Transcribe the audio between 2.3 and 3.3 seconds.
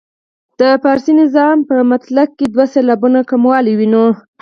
کې دوه سېلابونه